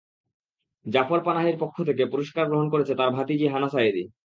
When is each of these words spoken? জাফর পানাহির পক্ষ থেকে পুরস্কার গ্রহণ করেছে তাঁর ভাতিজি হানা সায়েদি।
জাফর 0.85 1.19
পানাহির 1.23 1.57
পক্ষ 1.59 1.75
থেকে 1.83 2.03
পুরস্কার 2.05 2.45
গ্রহণ 2.47 2.67
করেছে 2.69 2.93
তাঁর 2.95 3.09
ভাতিজি 3.11 3.45
হানা 3.47 3.69
সায়েদি। 3.69 4.03